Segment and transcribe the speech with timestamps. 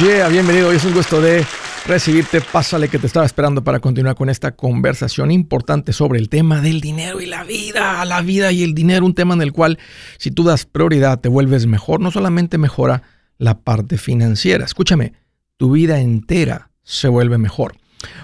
[0.00, 0.68] yeah, bienvenido.
[0.68, 1.44] Hoy es un gusto de
[1.86, 2.40] recibirte.
[2.40, 6.80] Pásale que te estaba esperando para continuar con esta conversación importante sobre el tema del
[6.80, 8.04] dinero y la vida.
[8.04, 9.78] La vida y el dinero, un tema en el cual
[10.18, 12.00] si tú das prioridad te vuelves mejor.
[12.00, 13.02] No solamente mejora
[13.38, 14.64] la parte financiera.
[14.64, 15.12] Escúchame,
[15.56, 17.76] tu vida entera se vuelve mejor.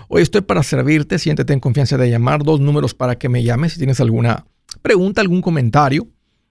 [0.08, 1.18] Hoy estoy para servirte.
[1.18, 2.42] Siéntete en confianza de llamar.
[2.42, 4.46] Dos números para que me llames si tienes alguna
[4.82, 6.08] pregunta, algún comentario.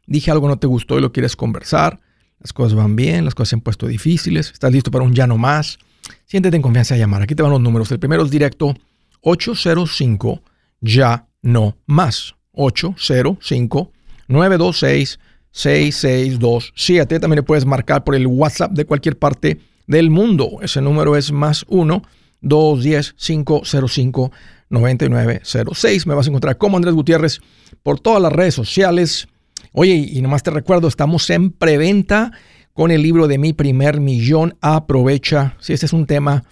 [0.08, 2.00] Dije algo no te gustó y lo quieres conversar
[2.40, 5.28] las cosas van bien, las cosas se han puesto difíciles, estás listo para un ya
[5.28, 5.80] no más.
[6.26, 7.22] Siéntete en confianza de llamar.
[7.22, 7.92] Aquí te van los números.
[7.92, 8.74] El primero es directo
[9.22, 10.42] 805
[10.82, 12.36] ya no más.
[12.54, 13.92] 805
[14.28, 15.20] 926
[15.52, 17.20] 6627.
[17.20, 20.60] También le puedes marcar por el WhatsApp de cualquier parte del mundo.
[20.62, 22.04] Ese número es más 1
[22.42, 24.32] 210 505
[24.70, 26.08] 9906.
[26.08, 27.42] Me vas a encontrar como Andrés Gutiérrez
[27.84, 29.28] por todas las redes sociales
[29.72, 32.32] Oye, y nomás te recuerdo, estamos en preventa
[32.74, 34.58] con el libro de Mi Primer Millón.
[34.62, 36.44] Aprovecha, si este es un tema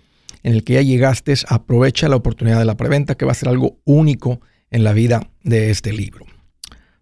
[0.43, 3.49] en el que ya llegaste, aprovecha la oportunidad de la preventa, que va a ser
[3.49, 6.25] algo único en la vida de este libro.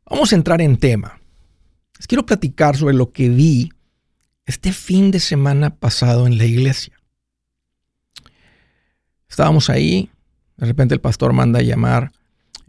[0.10, 1.20] Vamos a entrar en tema.
[1.98, 3.72] Les quiero platicar sobre lo que vi
[4.46, 6.94] este fin de semana pasado en la iglesia.
[9.28, 10.10] Estábamos ahí,
[10.56, 12.12] de repente el pastor manda a llamar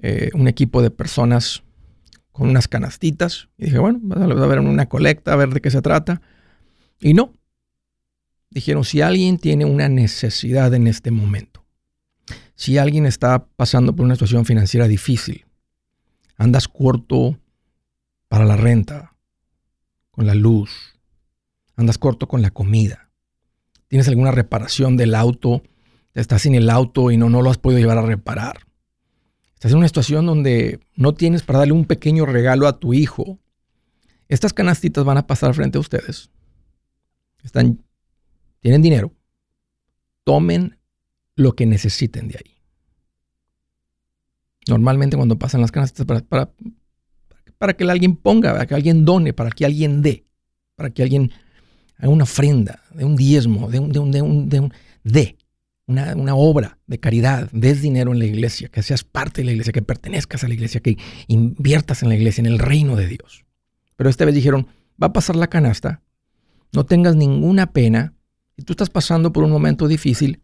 [0.02, 1.62] eh, un equipo de personas
[2.36, 3.48] con unas canastitas.
[3.56, 6.20] Y dije, bueno, vamos a ver una colecta, a ver de qué se trata.
[7.00, 7.32] Y no.
[8.50, 11.64] Dijeron, si alguien tiene una necesidad en este momento,
[12.54, 15.46] si alguien está pasando por una situación financiera difícil,
[16.36, 17.38] andas corto
[18.28, 19.14] para la renta,
[20.10, 20.70] con la luz,
[21.74, 23.10] andas corto con la comida,
[23.88, 25.62] tienes alguna reparación del auto,
[26.12, 28.65] estás sin el auto y no, no lo has podido llevar a reparar
[29.56, 33.40] estás en una situación donde no tienes para darle un pequeño regalo a tu hijo,
[34.28, 36.30] estas canastitas van a pasar frente a ustedes.
[37.42, 37.82] Están,
[38.60, 39.12] tienen dinero.
[40.24, 40.78] Tomen
[41.36, 42.62] lo que necesiten de ahí.
[44.68, 46.52] Normalmente cuando pasan las canastitas para, para,
[47.56, 50.26] para que alguien ponga, para que alguien done, para que alguien dé,
[50.74, 51.32] para que alguien
[51.96, 55.38] haga una ofrenda, de un diezmo, de un, de un, de un, de un, de
[55.86, 59.72] una, obra de caridad, des dinero en la iglesia, que seas parte de la iglesia,
[59.72, 60.98] que pertenezcas a la iglesia, que
[61.28, 63.44] inviertas en la iglesia, en el reino de Dios.
[63.96, 64.66] Pero esta vez dijeron,
[65.00, 66.02] va a pasar la canasta,
[66.72, 68.14] no tengas ninguna pena,
[68.56, 70.40] si tú estás pasando por un momento difícil,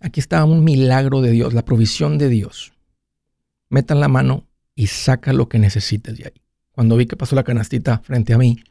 [0.00, 2.72] aquí está un milagro de Dios, la provisión de Dios.
[3.68, 6.42] Metan la mano y saca lo que necesites de ahí.
[6.72, 8.62] Cuando vi que pasó la canastita frente a mí,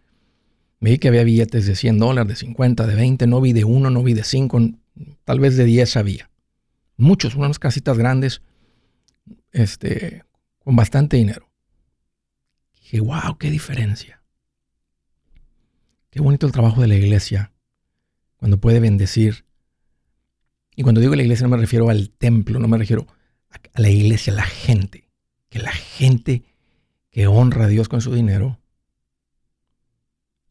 [0.79, 3.89] vi que había billetes de 100 dólares, de 50, de 20, no vi de uno,
[3.89, 4.59] no vi de cinco,
[5.23, 6.29] tal vez de 10 había.
[6.97, 8.41] Muchos, unas casitas grandes,
[9.51, 10.23] este,
[10.59, 11.49] con bastante dinero.
[12.81, 14.21] dije, wow, qué diferencia.
[16.09, 17.53] Qué bonito el trabajo de la iglesia
[18.37, 19.45] cuando puede bendecir.
[20.75, 23.05] Y cuando digo la iglesia no me refiero al templo, no me refiero
[23.49, 25.09] a la iglesia, a la gente.
[25.49, 26.43] Que la gente
[27.09, 28.59] que honra a Dios con su dinero,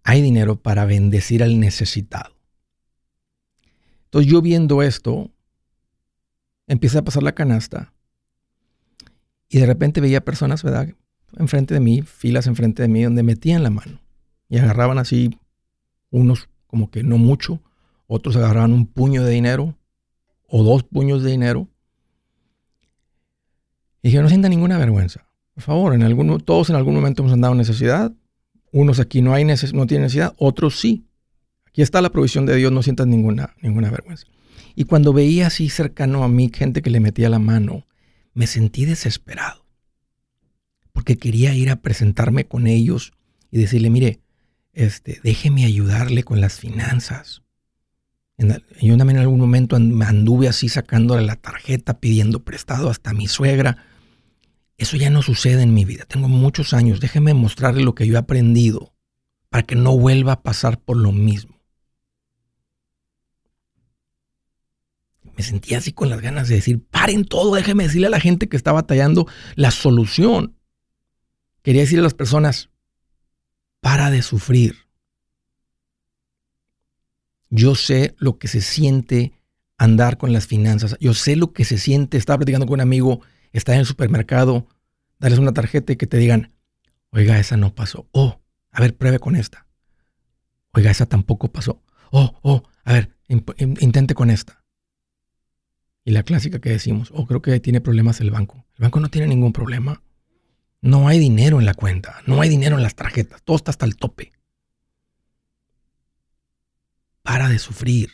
[0.03, 2.38] hay dinero para bendecir al necesitado.
[4.09, 5.31] Entonces yo viendo esto,
[6.67, 7.93] empecé a pasar la canasta
[9.51, 10.89] y de repente veía personas, ¿verdad?
[11.37, 14.01] Enfrente de mí, filas enfrente de mí, donde metían la mano
[14.49, 15.39] y agarraban así,
[16.11, 17.61] unos como que no mucho,
[18.07, 19.77] otros agarraban un puño de dinero
[20.47, 21.69] o dos puños de dinero.
[24.01, 25.29] Y dije, no sienta ninguna vergüenza.
[25.53, 28.13] Por favor, en algún, todos en algún momento hemos andado en necesidad.
[28.73, 31.08] Unos aquí no, hay no tienen necesidad, otros sí.
[31.79, 34.27] Aquí está la provisión de Dios, no sientas ninguna, ninguna vergüenza.
[34.75, 37.87] Y cuando veía así cercano a mí gente que le metía la mano,
[38.35, 39.65] me sentí desesperado.
[40.91, 43.13] Porque quería ir a presentarme con ellos
[43.53, 44.19] y decirle, mire,
[44.73, 47.45] este, déjeme ayudarle con las finanzas.
[48.37, 53.85] yo también en algún momento anduve así sacándole la tarjeta, pidiendo prestado hasta mi suegra.
[54.79, 56.07] Eso ya no sucede en mi vida.
[56.07, 56.99] Tengo muchos años.
[56.99, 58.97] Déjeme mostrarle lo que yo he aprendido
[59.49, 61.58] para que no vuelva a pasar por lo mismo.
[65.39, 68.49] Me sentía así con las ganas de decir, paren todo, déjeme decirle a la gente
[68.49, 70.57] que está batallando la solución.
[71.63, 72.71] Quería decirle a las personas,
[73.81, 74.75] para de sufrir.
[77.51, 79.33] Yo sé lo que se siente
[79.77, 80.97] andar con las finanzas.
[80.99, 83.21] Yo sé lo que se siente estar platicando con un amigo,
[83.53, 84.67] estar en el supermercado,
[85.21, 86.53] darles una tarjeta y que te digan,
[87.11, 88.09] oiga, esa no pasó.
[88.11, 88.41] Oh,
[88.73, 89.69] a ver, pruebe con esta.
[90.73, 91.81] Oiga, esa tampoco pasó.
[92.11, 94.58] Oh, oh, a ver, intente con esta.
[96.09, 98.65] Y la clásica que decimos, oh, creo que tiene problemas el banco.
[98.79, 100.03] El banco no tiene ningún problema.
[100.81, 103.85] No hay dinero en la cuenta, no hay dinero en las tarjetas, todo está hasta
[103.85, 104.33] el tope.
[107.23, 108.09] Para de sufrir.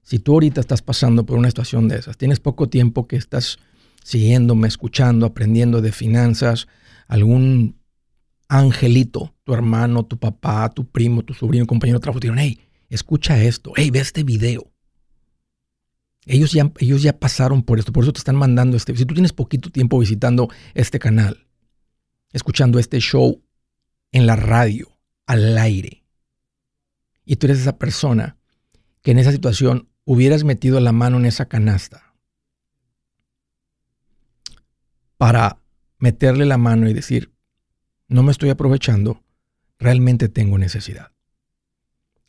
[0.00, 3.58] Si tú ahorita estás pasando por una situación de esas, tienes poco tiempo que estás
[4.02, 6.66] siguiéndome, escuchando, aprendiendo de finanzas,
[7.08, 7.78] algún
[8.48, 12.58] angelito, tu hermano, tu papá, tu primo, tu sobrino, compañero de trabajo, dijeron, hey,
[12.88, 14.73] escucha esto, hey, ve este video.
[16.26, 18.96] Ellos ya, ellos ya pasaron por esto, por eso te están mandando este.
[18.96, 21.46] Si tú tienes poquito tiempo visitando este canal,
[22.32, 23.42] escuchando este show
[24.12, 24.88] en la radio,
[25.26, 26.04] al aire,
[27.24, 28.36] y tú eres esa persona
[29.02, 32.14] que en esa situación hubieras metido la mano en esa canasta
[35.16, 35.58] para
[35.98, 37.32] meterle la mano y decir,
[38.08, 39.22] no me estoy aprovechando,
[39.78, 41.12] realmente tengo necesidad.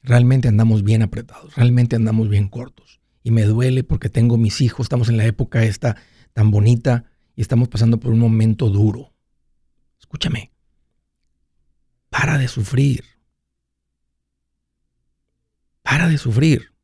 [0.01, 3.01] Realmente andamos bien apretados, realmente andamos bien cortos.
[3.25, 5.97] Y me duele porque tengo mis hijos, estamos en la época esta
[6.33, 7.05] tan bonita
[7.35, 9.15] y estamos pasando por un momento duro.
[9.99, 10.51] Escúchame,
[12.11, 13.03] para de sufrir.
[15.81, 16.75] Para de sufrir.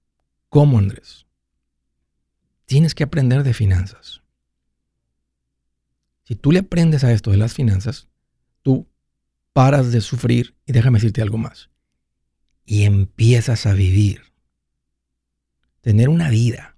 [0.50, 1.28] ¿Cómo, Andrés?
[2.66, 4.24] Tienes que aprender de finanzas.
[6.24, 8.08] Si tú le aprendes a esto de las finanzas,
[8.64, 8.90] tú
[9.54, 11.70] paras de sufrir y déjame decirte algo más.
[12.66, 14.31] Y empiezas a vivir.
[15.82, 16.78] Tener una vida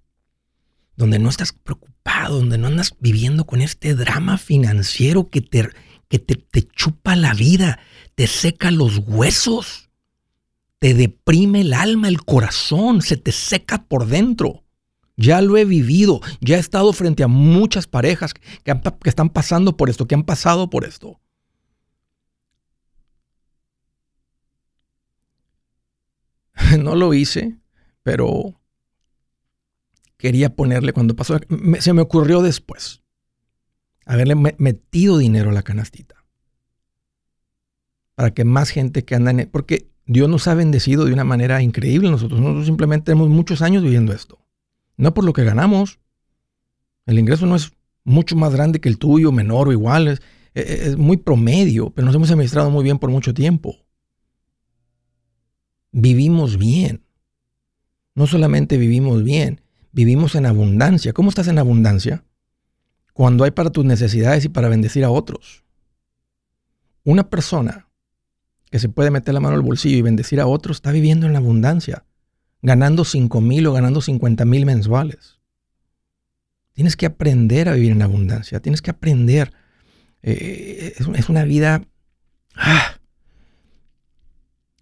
[0.96, 5.70] donde no estás preocupado, donde no andas viviendo con este drama financiero que te,
[6.08, 7.80] que te, te chupa la vida,
[8.16, 9.90] te seca los huesos,
[10.80, 14.64] te deprime el alma, el corazón, se te seca por dentro.
[15.16, 19.78] Ya lo he vivido, ya he estado frente a muchas parejas que, que están pasando
[19.78, 21.20] por esto, que han pasado por esto.
[26.80, 27.58] no lo hice,
[28.02, 28.60] pero
[30.24, 31.38] quería ponerle cuando pasó,
[31.80, 33.02] se me ocurrió después
[34.06, 36.16] haberle metido dinero a la canastita.
[38.16, 39.42] Para que más gente que anda en...
[39.42, 42.40] E, porque Dios nos ha bendecido de una manera increíble nosotros.
[42.40, 44.40] Nosotros simplemente tenemos muchos años viviendo esto.
[44.96, 46.00] No por lo que ganamos.
[47.06, 47.74] El ingreso no es
[48.06, 50.08] mucho más grande que el tuyo, menor o igual.
[50.08, 50.22] Es,
[50.54, 53.78] e, e, es muy promedio, pero nos hemos administrado muy bien por mucho tiempo
[55.94, 57.06] vivimos bien.
[58.16, 59.62] No solamente vivimos bien,
[59.94, 61.14] vivimos en abundancia.
[61.14, 62.26] ¿Cómo estás en abundancia?
[63.14, 65.64] Cuando hay para tus necesidades y para bendecir a otros.
[67.06, 67.88] Una persona
[68.70, 71.34] que se puede meter la mano al bolsillo y bendecir a otros está viviendo en
[71.34, 72.06] la abundancia,
[72.62, 75.40] ganando 5 mil o ganando 50 mil mensuales.
[76.74, 79.54] Tienes que aprender a vivir en abundancia, tienes que aprender.
[80.24, 81.84] Eh, es, una vida...
[82.56, 82.98] Ah,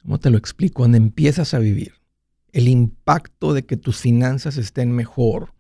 [0.04, 0.76] ¿Cómo te lo explico?
[0.76, 2.01] Cuando empiezas a vivir,
[2.54, 5.54] el impacto de que tus finanzas estén mejor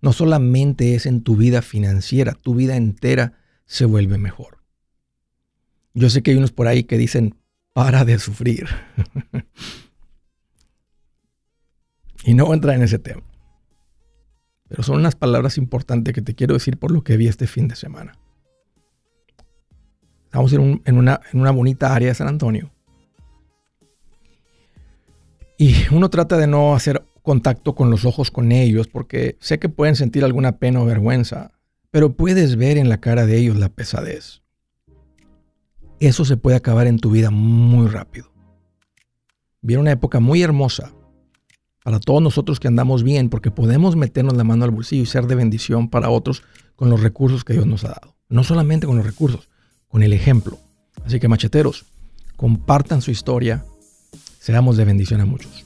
[0.00, 4.62] no solamente es en tu vida financiera, tu vida entera se vuelve mejor.
[5.94, 7.34] Yo sé que hay unos por ahí que dicen,
[7.72, 8.68] para de sufrir.
[12.24, 13.22] y no voy a entrar en ese tema.
[14.68, 17.66] Pero son unas palabras importantes que te quiero decir por lo que vi este fin
[17.68, 18.18] de semana.
[20.24, 22.75] Estamos en, una, en una bonita área de San Antonio
[25.96, 29.96] uno trata de no hacer contacto con los ojos con ellos porque sé que pueden
[29.96, 31.52] sentir alguna pena o vergüenza,
[31.90, 34.42] pero puedes ver en la cara de ellos la pesadez.
[35.98, 38.30] Eso se puede acabar en tu vida muy rápido.
[39.62, 40.92] Viene una época muy hermosa
[41.82, 45.26] para todos nosotros que andamos bien porque podemos meternos la mano al bolsillo y ser
[45.26, 46.42] de bendición para otros
[46.76, 48.16] con los recursos que Dios nos ha dado.
[48.28, 49.48] No solamente con los recursos,
[49.88, 50.58] con el ejemplo.
[51.04, 51.86] Así que macheteros,
[52.36, 53.64] compartan su historia,
[54.46, 55.65] Seamos de bendición a muchos.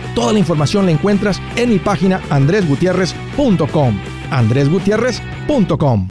[0.15, 3.99] Toda la información la encuentras en mi página andresgutierrez.com.
[4.29, 6.07] andresgutierrez.com.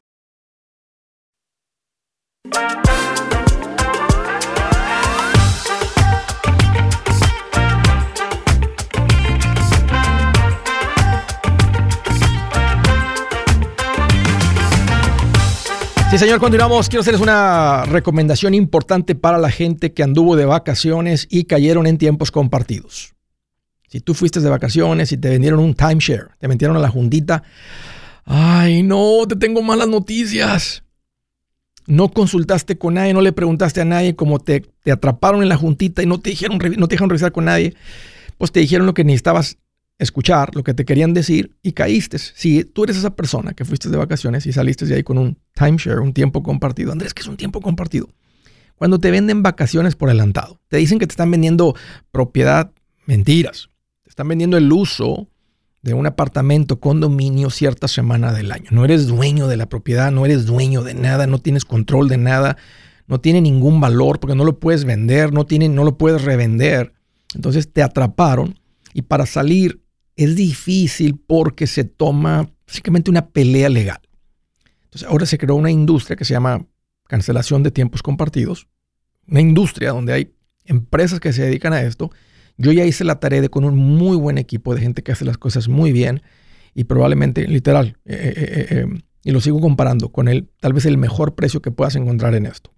[16.11, 16.89] Sí, señor, continuamos.
[16.89, 21.99] Quiero hacerles una recomendación importante para la gente que anduvo de vacaciones y cayeron en
[21.99, 23.15] tiempos compartidos.
[23.91, 27.43] Si tú fuiste de vacaciones y te vendieron un timeshare, te metieron a la juntita,
[28.25, 30.85] ay no, te tengo malas noticias.
[31.89, 35.57] No consultaste con nadie, no le preguntaste a nadie, como te, te atraparon en la
[35.57, 37.75] juntita y no te, dijeron, no te dejaron revisar con nadie,
[38.39, 39.59] pues te dijeron lo que necesitabas
[39.99, 42.19] escuchar, lo que te querían decir y caíste.
[42.19, 45.37] Si tú eres esa persona que fuiste de vacaciones y saliste de ahí con un
[45.55, 48.09] timeshare, un tiempo compartido, Andrés, ¿qué es un tiempo compartido?
[48.77, 51.75] Cuando te venden vacaciones por adelantado, te dicen que te están vendiendo
[52.13, 52.71] propiedad,
[53.05, 53.70] mentiras
[54.11, 55.29] están vendiendo el uso
[55.83, 58.67] de un apartamento, condominio cierta semana del año.
[58.73, 62.19] No eres dueño de la propiedad, no eres dueño de nada, no tienes control de
[62.19, 62.57] nada,
[63.07, 66.93] no tiene ningún valor porque no lo puedes vender, no, tiene, no lo puedes revender.
[67.37, 68.59] Entonces te atraparon
[68.93, 69.81] y para salir
[70.17, 74.01] es difícil porque se toma básicamente una pelea legal.
[74.87, 76.67] Entonces ahora se creó una industria que se llama
[77.07, 78.67] cancelación de tiempos compartidos,
[79.29, 82.11] una industria donde hay empresas que se dedican a esto
[82.61, 85.25] yo ya hice la tarea de con un muy buen equipo de gente que hace
[85.25, 86.23] las cosas muy bien
[86.75, 88.87] y probablemente, literal, eh, eh, eh,
[89.25, 92.45] y lo sigo comparando con el, tal vez el mejor precio que puedas encontrar en
[92.45, 92.71] esto.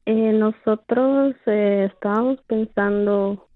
[0.07, 3.47] eh, nosotros eh, estábamos pensando,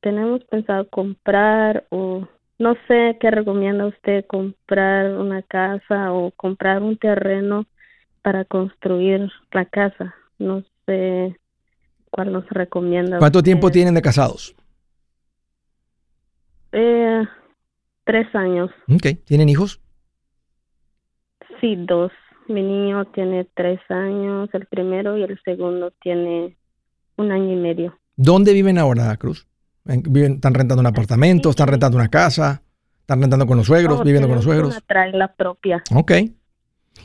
[0.00, 2.28] tenemos pensado comprar o
[2.60, 7.66] no sé qué recomienda usted, comprar una casa o comprar un terreno
[8.22, 10.14] para construir la casa.
[10.38, 11.36] No sé
[12.10, 13.18] cuál nos recomienda.
[13.18, 14.54] ¿Cuánto tiempo tienen de casados?
[16.72, 17.22] Eh,
[18.04, 18.70] tres años.
[19.24, 19.80] ¿Tienen hijos?
[21.60, 22.12] Sí, dos.
[22.48, 26.56] Mi niño tiene tres años, el primero, y el segundo tiene
[27.16, 27.98] un año y medio.
[28.16, 29.48] ¿Dónde viven ahora, Cruz?
[29.84, 31.50] ¿Viven, ¿Están rentando un apartamento?
[31.50, 32.62] ¿Están rentando una casa?
[33.00, 34.02] ¿Están rentando con los suegros?
[34.02, 34.82] ¿Viviendo con los suegros?
[34.88, 35.82] Una la propia.
[35.94, 36.12] Ok.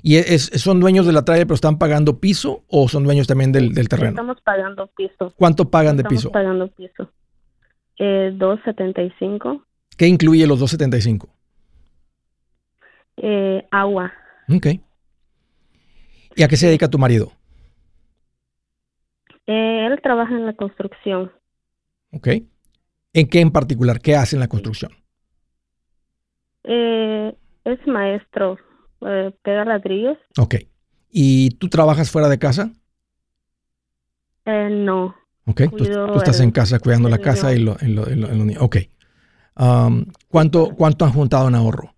[0.02, 3.52] ¿Y es, son dueños de la traya pero están pagando piso o son dueños también
[3.52, 4.12] del, terreno?
[4.12, 5.34] Estamos pagando piso.
[5.36, 6.30] ¿Cuánto pagan de piso?
[6.30, 7.12] Estamos pagando piso.
[7.98, 9.64] Eh, 2.75.
[9.98, 11.28] ¿Qué incluye los 2.75?
[13.18, 14.14] Eh, agua.
[14.48, 14.68] Ok.
[16.36, 17.34] ¿Y a qué se dedica tu marido?
[19.46, 21.32] Eh, él trabaja en la construcción.
[22.12, 22.28] Ok.
[23.14, 24.00] ¿En qué en particular?
[24.00, 24.92] ¿Qué hace en la construcción?
[26.64, 28.58] Eh, es maestro
[29.02, 30.18] eh, pegar ladrillos.
[30.38, 30.56] Ok.
[31.12, 32.72] ¿Y tú trabajas fuera de casa?
[34.46, 35.16] Eh, no.
[35.46, 35.84] Ok, tú,
[36.16, 38.78] estás en casa cuidando la casa y lo, en lo, Ok.
[39.58, 41.94] Um, ¿cuánto, ¿Cuánto han juntado en ahorro?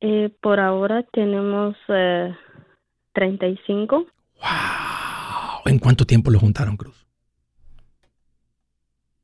[0.00, 2.34] Eh, por ahora tenemos eh,
[3.14, 3.96] 35.
[3.96, 5.62] ¡Wow!
[5.66, 7.06] ¿En cuánto tiempo lo juntaron, Cruz?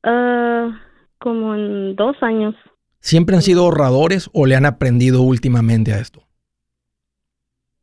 [0.05, 0.73] Uh,
[1.19, 2.55] como en dos años.
[3.01, 6.23] ¿Siempre han sido ahorradores o le han aprendido últimamente a esto?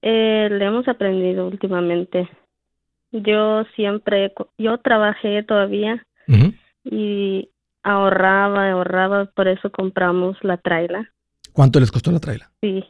[0.02, 2.30] Eh, le hemos aprendido últimamente.
[3.12, 6.06] Yo siempre, yo trabajé todavía
[6.84, 7.50] y
[7.82, 11.12] ahorraba, ahorraba, por eso compramos la traila.
[11.54, 12.52] ¿Cuánto les costó la traila?
[12.62, 12.84] Sí.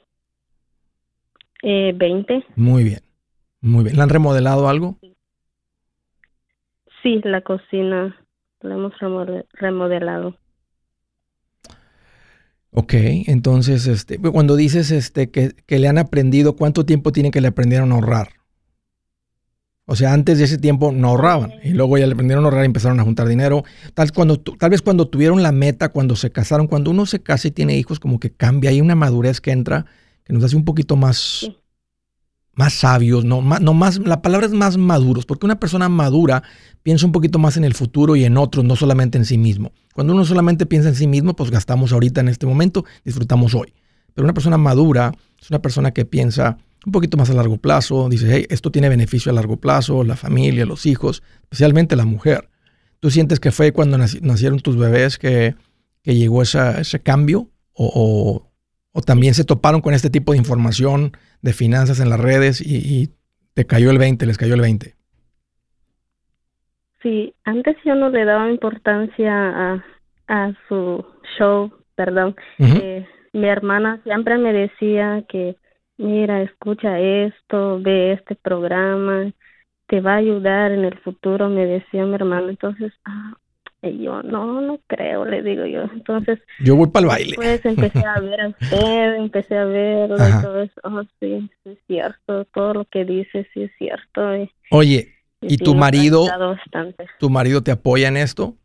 [1.61, 2.45] Eh, 20.
[2.55, 3.01] Muy bien,
[3.61, 3.97] muy bien.
[3.97, 4.97] ¿La han remodelado algo?
[7.01, 8.17] Sí, la cocina
[8.61, 8.93] la hemos
[9.53, 10.35] remodelado.
[12.77, 17.39] Ok, entonces, este, cuando dices este, que, que, le han aprendido, ¿cuánto tiempo tiene que
[17.39, 18.33] le aprendieron a ahorrar?
[19.85, 22.63] O sea, antes de ese tiempo no ahorraban y luego ya le aprendieron a ahorrar
[22.63, 23.63] y empezaron a juntar dinero.
[23.93, 27.47] Tal, cuando, tal vez cuando tuvieron la meta, cuando se casaron, cuando uno se casa
[27.47, 29.85] y tiene hijos, como que cambia, hay una madurez que entra
[30.25, 31.49] que nos hace un poquito más,
[32.55, 36.43] más sabios, no, más, la palabra es más maduros, porque una persona madura
[36.83, 39.73] piensa un poquito más en el futuro y en otros, no solamente en sí mismo.
[39.93, 43.73] Cuando uno solamente piensa en sí mismo, pues gastamos ahorita en este momento, disfrutamos hoy.
[44.13, 48.07] Pero una persona madura es una persona que piensa un poquito más a largo plazo,
[48.09, 52.49] dice, hey, esto tiene beneficio a largo plazo, la familia, los hijos, especialmente la mujer.
[52.99, 55.55] ¿Tú sientes que fue cuando nacieron tus bebés que,
[56.03, 57.49] que llegó ese cambio?
[57.73, 58.47] O,
[59.01, 61.11] también se toparon con este tipo de información
[61.41, 63.09] de finanzas en las redes y,
[63.53, 64.95] te cayó el 20, les cayó el 20?
[67.01, 69.85] Sí, antes yo no le daba importancia a,
[70.27, 71.05] a su
[71.37, 72.35] show, perdón.
[72.59, 75.55] Eh, mi hermana siempre me decía que
[75.97, 79.31] mira, escucha esto, ve este programa,
[79.87, 82.49] te va a ayudar en el futuro, me decía mi hermano.
[82.49, 83.33] Entonces, ah,
[83.89, 85.83] y yo, no, no creo, le digo yo.
[85.83, 87.35] Entonces, yo voy para el baile.
[87.35, 90.81] Pues empecé a ver a usted, empecé a verlo y todo eso.
[90.83, 94.21] Oh, sí, es cierto, todo lo que dice sí es cierto.
[94.71, 96.25] Oye, ¿y, tu marido,
[97.19, 98.55] tu marido te apoya en esto?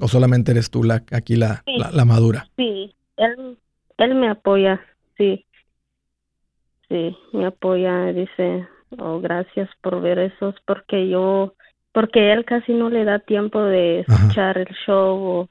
[0.00, 2.48] ¿O solamente eres tú la, aquí la, la, madura?
[2.56, 3.58] Sí, él,
[3.98, 4.80] él me apoya,
[5.16, 5.46] sí
[6.88, 11.54] sí, me apoya, dice, oh, gracias por ver eso, porque yo,
[11.94, 15.48] porque él casi no le da tiempo de escuchar el show o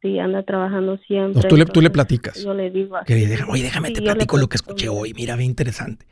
[0.00, 1.48] si anda trabajando siempre.
[1.48, 2.44] tú, le, tú le platicas.
[2.44, 2.96] Yo le digo
[3.48, 6.06] oye, déjame te platico lo que escuché hoy, mira, bien interesante.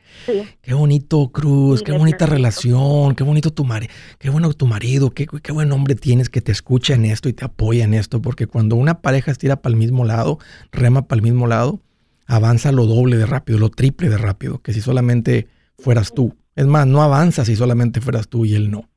[0.61, 5.27] Qué bonito, Cruz, qué bonita relación, qué bonito tu marido, qué bueno tu marido, qué,
[5.27, 8.47] qué buen hombre tienes que te escucha en esto y te apoya en esto, porque
[8.47, 10.39] cuando una pareja estira para el mismo lado,
[10.73, 11.79] rema para el mismo lado,
[12.27, 15.47] avanza lo doble de rápido, lo triple de rápido, que si solamente
[15.77, 16.35] fueras tú.
[16.55, 18.89] Es más, no avanza si solamente fueras tú y él no.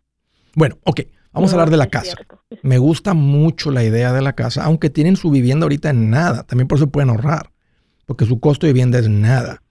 [0.56, 2.16] Bueno, ok, vamos a hablar de la casa.
[2.62, 6.44] Me gusta mucho la idea de la casa, aunque tienen su vivienda ahorita en nada.
[6.44, 7.52] También por eso pueden ahorrar,
[8.06, 9.62] porque su costo de vivienda es nada.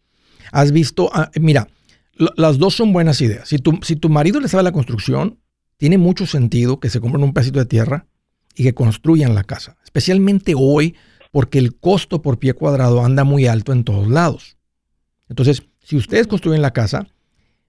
[0.52, 1.68] Has visto, ah, mira,
[2.38, 3.50] las dos son buenas ideas.
[3.50, 5.40] Si tu, si tu marido le sabe la construcción,
[5.78, 8.06] tiene mucho sentido que se compren un pedacito de tierra
[8.56, 9.78] y que construyan la casa.
[9.84, 10.96] Especialmente hoy,
[11.32, 14.56] porque el costo por pie cuadrado anda muy alto en todos lados.
[15.30, 17.08] Entonces, si ustedes construyen la casa,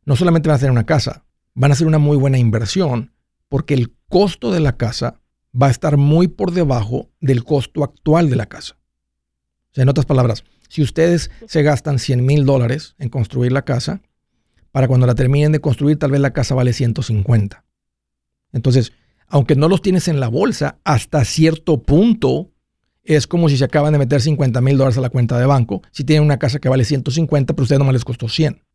[0.05, 1.25] no solamente van a hacer una casa,
[1.57, 3.13] van a hacer una muy buena inversión,
[3.49, 5.21] porque el costo de la casa
[5.61, 8.77] va a estar muy por debajo del costo actual de la casa.
[9.71, 13.65] O sea, en otras palabras, si ustedes se gastan 100 mil dólares en construir la
[13.65, 14.03] casa,
[14.71, 17.65] para cuando la terminen de construir, tal vez la casa vale 150.
[18.53, 18.93] Entonces,
[19.27, 22.53] aunque no los tienes en la bolsa, hasta cierto punto
[23.03, 25.81] es como si se acaban de meter 50 mil dólares a la cuenta de banco.
[25.91, 28.66] Si tienen una casa que vale 150, pero a ustedes nomás les costó 100.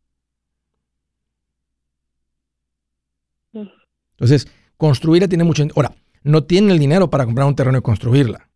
[4.22, 5.64] Entonces, construirla tiene mucho...
[5.74, 5.90] Ahora,
[6.22, 8.48] no tienen el dinero para comprar un terreno y construirla.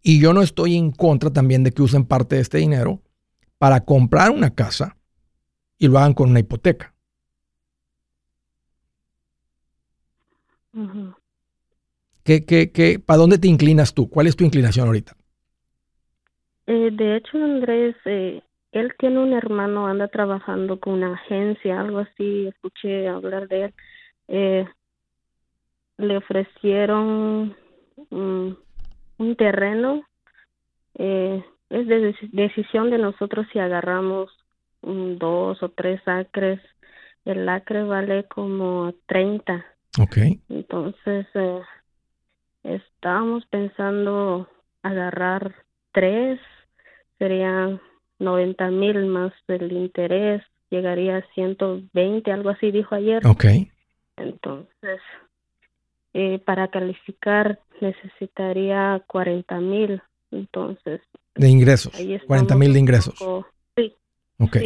[0.00, 3.02] Y yo no estoy en contra también de que usen parte de este dinero
[3.58, 4.96] para comprar una casa
[5.76, 6.94] y lo hagan con una hipoteca.
[12.22, 14.08] ¿Qué, qué, qué, ¿Para dónde te inclinas tú?
[14.08, 15.16] ¿Cuál es tu inclinación ahorita?
[16.68, 21.98] Eh, de hecho, Andrés, eh, él tiene un hermano, anda trabajando con una agencia, algo
[21.98, 23.74] así, escuché hablar de él.
[24.28, 24.66] Eh,
[26.08, 27.56] le ofrecieron
[28.10, 30.02] un terreno.
[30.94, 34.30] es de decisión de nosotros si agarramos
[34.82, 36.60] dos o tres acres.
[37.24, 39.64] El acre vale como 30.
[39.98, 40.16] Ok.
[40.48, 41.60] Entonces, eh,
[42.66, 44.48] Estábamos pensando
[44.82, 45.54] agarrar
[45.92, 46.40] tres,
[47.16, 47.80] serían
[48.18, 53.24] 90 mil más el interés, llegaría a 120, algo así dijo ayer.
[53.24, 53.44] Ok.
[54.16, 55.00] Entonces,
[56.18, 60.00] eh, para calificar necesitaría 40 mil,
[60.30, 61.02] entonces.
[61.34, 61.92] De ingresos,
[62.26, 63.14] 40 mil de ingresos.
[63.76, 63.94] sí.
[64.38, 64.56] Ok.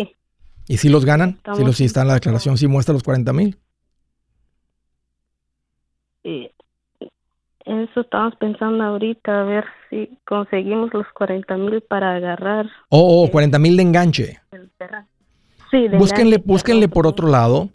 [0.69, 1.41] ¿Y si los ganan?
[1.57, 3.59] si los si está en la declaración, si muestra los 40 mil.
[6.23, 6.49] Sí,
[7.65, 12.71] eso estamos pensando ahorita, a ver si conseguimos los 40 mil para agarrar.
[12.91, 14.41] Oh, oh 40 mil de enganche.
[15.73, 17.71] Sí, de búsquenle, enganche, búsquenle por otro lado.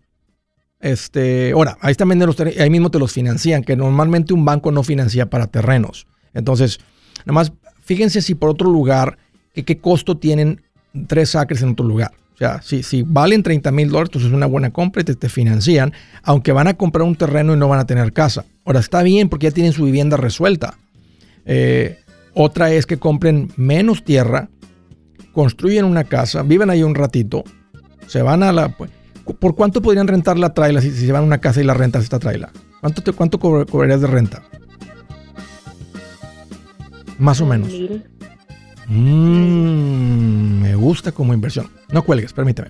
[0.80, 4.84] Este, ahora, ahí también los ahí mismo te los financian, que normalmente un banco no
[4.84, 6.08] financia para terrenos.
[6.34, 6.80] Entonces,
[7.26, 9.18] nada más fíjense si por otro lugar,
[9.54, 10.62] que qué costo tienen
[11.08, 12.12] tres acres en otro lugar.
[12.34, 15.16] O sea, si, si valen 30 mil dólares, entonces es una buena compra y te,
[15.16, 18.44] te financian, aunque van a comprar un terreno y no van a tener casa.
[18.66, 20.78] Ahora, está bien porque ya tienen su vivienda resuelta.
[21.46, 21.98] Eh,
[22.34, 24.50] otra es que compren menos tierra,
[25.32, 27.46] construyen una casa, viven ahí un ratito,
[28.08, 28.76] se van a la...
[29.40, 31.74] ¿Por cuánto podrían rentar la traila si, si se van a una casa y la
[31.74, 32.52] rentas esta traila?
[32.82, 34.44] ¿Cuánto, te, cuánto cobr- cobrarías de renta?
[37.18, 37.70] Más o menos.
[37.70, 38.04] Mil.
[38.88, 41.68] Mm, me gusta como inversión.
[41.92, 42.70] No cuelgues, permíteme.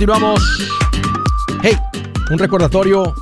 [0.00, 0.40] Continuamos.
[1.62, 1.76] Hey,
[2.30, 3.14] un recordatorio.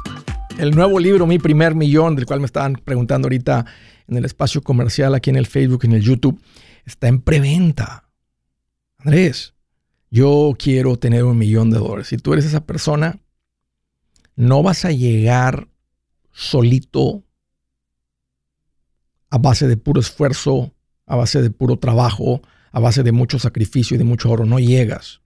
[0.58, 3.66] El nuevo libro, Mi Primer Millón, del cual me estaban preguntando ahorita
[4.06, 6.40] en el espacio comercial, aquí en el Facebook, en el YouTube,
[6.84, 8.08] está en preventa.
[8.98, 9.54] Andrés,
[10.08, 12.06] yo quiero tener un millón de dólares.
[12.06, 13.18] Si tú eres esa persona,
[14.36, 15.66] no vas a llegar
[16.30, 17.24] solito
[19.30, 20.72] a base de puro esfuerzo,
[21.06, 24.46] a base de puro trabajo, a base de mucho sacrificio y de mucho oro.
[24.46, 25.22] No llegas.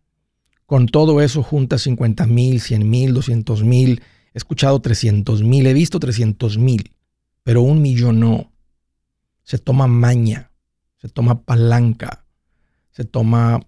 [0.72, 4.00] Con todo eso juntas 50 mil, 100 mil, 200 mil.
[4.32, 6.94] He escuchado 300 mil, he visto 300 mil,
[7.42, 8.50] pero un millón no.
[9.42, 10.50] Se toma maña,
[10.96, 12.24] se toma palanca,
[12.90, 13.60] se toma...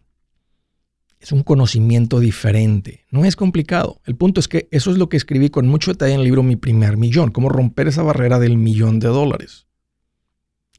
[1.20, 3.04] Es un conocimiento diferente.
[3.10, 4.00] No es complicado.
[4.06, 6.42] El punto es que eso es lo que escribí con mucho detalle en el libro
[6.42, 9.66] Mi primer millón, cómo romper esa barrera del millón de dólares.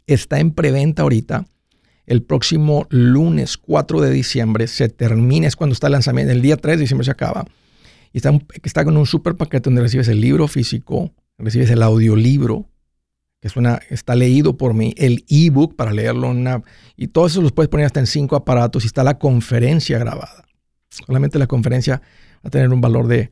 [0.07, 1.45] Está en preventa ahorita
[2.05, 6.57] el próximo lunes 4 de diciembre se termina, es cuando está el lanzamiento, el día
[6.57, 7.45] 3 de diciembre se acaba.
[8.13, 11.81] Y está, un- está con un super paquete donde recibes el libro físico, recibes el
[11.83, 12.69] audiolibro,
[13.41, 16.33] que es una, está leído por mí, el ebook para leerlo
[16.95, 20.45] y todo eso los puedes poner hasta en cinco aparatos y está la conferencia grabada.
[20.89, 22.01] Solamente la conferencia
[22.37, 23.31] va a tener un valor de,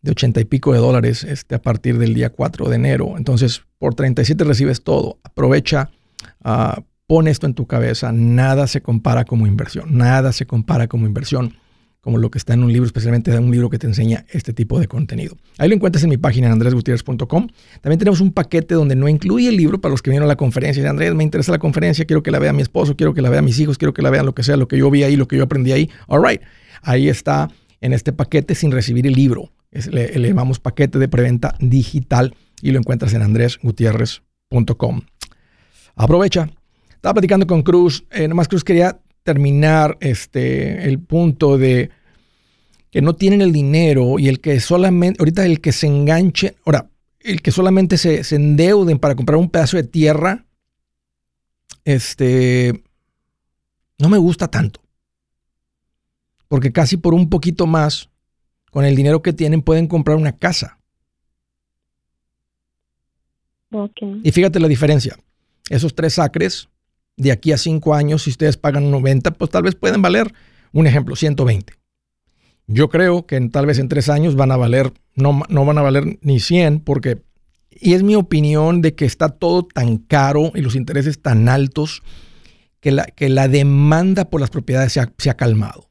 [0.00, 3.18] de 80 y pico de dólares este, a partir del día 4 de enero.
[3.18, 5.18] Entonces, por 37 recibes todo.
[5.22, 5.90] Aprovecha,
[6.42, 8.12] ah, pon esto en tu cabeza.
[8.12, 9.98] Nada se compara como inversión.
[9.98, 11.56] Nada se compara como inversión
[12.00, 14.52] como lo que está en un libro, especialmente en un libro que te enseña este
[14.52, 15.36] tipo de contenido.
[15.58, 17.48] Ahí lo encuentras en mi página en andresgutierrez.com.
[17.80, 20.36] También tenemos un paquete donde no incluye el libro para los que vinieron a la
[20.36, 20.84] conferencia.
[20.84, 23.28] Dicen, Andrés, me interesa la conferencia, quiero que la vea mi esposo, quiero que la
[23.28, 25.16] vea mis hijos, quiero que la vean lo que sea, lo que yo vi ahí,
[25.16, 25.90] lo que yo aprendí ahí.
[26.06, 26.40] All right.
[26.80, 29.50] Ahí está en este paquete sin recibir el libro.
[29.72, 35.00] Le, le llamamos paquete de preventa digital y lo encuentras en andresgutierrez.com.
[35.96, 36.48] Aprovecha.
[37.00, 38.04] Estaba platicando con Cruz.
[38.10, 41.88] Eh, nomás Cruz quería terminar este, el punto de
[42.90, 46.90] que no tienen el dinero y el que solamente, ahorita el que se enganche, ahora,
[47.20, 50.44] el que solamente se, se endeuden para comprar un pedazo de tierra,
[51.86, 52.84] este,
[53.98, 54.82] no me gusta tanto.
[56.48, 58.10] Porque casi por un poquito más,
[58.70, 60.78] con el dinero que tienen, pueden comprar una casa.
[64.22, 65.16] Y fíjate la diferencia.
[65.70, 66.68] Esos tres acres,
[67.16, 70.32] de aquí a cinco años, si ustedes pagan 90, pues tal vez pueden valer,
[70.72, 71.74] un ejemplo, 120.
[72.66, 75.78] Yo creo que en- tal vez en tres años van a valer, no, no van
[75.78, 77.22] a valer ni 100, porque,
[77.70, 82.02] y es mi opinión de que está todo tan caro y los intereses tan altos,
[82.80, 85.89] que la, que la demanda por las propiedades se ha calmado.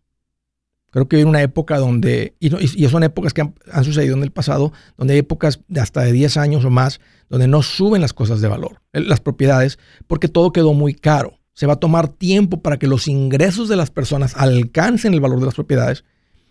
[0.92, 2.48] Creo que hay una época donde, y,
[2.84, 6.12] y- son épocas que han, sucedido en el pasado, donde hay épocas de hasta de
[6.12, 7.00] 10 años o más,
[7.30, 11.40] donde no suben las cosas de valor, las propiedades, porque todo quedó muy caro.
[11.54, 15.40] Se va a tomar tiempo para que los ingresos de las personas alcancen el valor
[15.40, 16.06] de las propiedades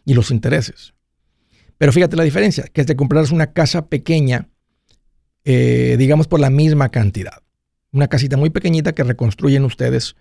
[0.05, 0.95] y los intereses.
[1.79, 4.49] Pero fíjate la diferencia, que te comprarás una casa pequeña
[5.51, 7.43] eh, digamos, por la misma cantidad.
[7.91, 10.15] Una casita muy pequeñita que reconstruyen ustedes.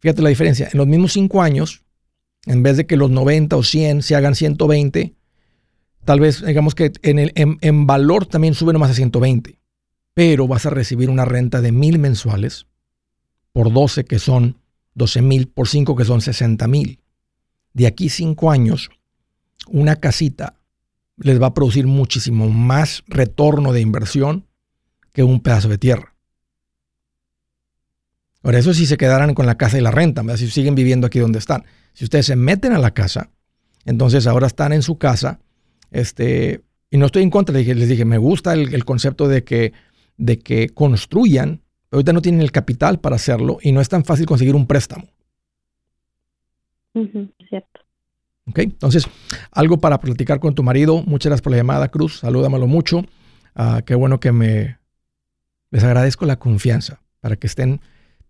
[0.00, 0.68] Fíjate la diferencia.
[0.72, 1.84] En los mismos cinco años,
[2.46, 5.14] en vez de que los 90 o 100 se hagan 120,
[6.04, 9.58] tal vez digamos que en, el, en, valor también suben más a 120.
[10.14, 12.66] Pero vas a recibir una renta de mil mensuales
[13.52, 14.56] por 12 que son
[14.94, 17.00] 12 mil, por 5 que son 60 mil.
[17.74, 18.88] De aquí cinco años,
[19.68, 20.54] una casita
[21.18, 24.46] les va a producir muchísimo más retorno de inversión
[25.12, 26.15] que un pedazo de tierra.
[28.46, 31.18] Ahora, eso si se quedaran con la casa y la renta, si siguen viviendo aquí
[31.18, 31.64] donde están.
[31.94, 33.30] Si ustedes se meten a la casa,
[33.84, 35.40] entonces ahora están en su casa,
[35.90, 39.42] este, y no estoy en contra, les dije, les dije me gusta el, concepto de
[39.42, 39.72] que,
[40.16, 44.04] de que construyan, pero ahorita no tienen el capital para hacerlo y no es tan
[44.04, 45.08] fácil conseguir un préstamo.
[47.48, 47.80] cierto.
[48.44, 49.08] Ok, entonces,
[49.50, 51.02] algo para platicar con tu marido.
[51.02, 52.20] Muchas gracias por la llamada, Cruz.
[52.20, 53.04] Salúdamelo mucho.
[53.56, 54.78] Ah, qué bueno que me...
[55.72, 57.80] Les agradezco la confianza para que estén